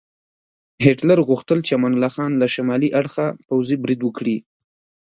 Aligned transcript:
هیټلر 0.85 1.19
غوښتل 1.27 1.59
چې 1.65 1.71
امان 1.77 1.93
الله 1.95 2.11
خان 2.15 2.31
له 2.41 2.47
شمالي 2.55 2.89
اړخه 2.99 3.25
پوځي 3.47 3.75
برید 3.83 3.99
وکړي. 4.03 4.37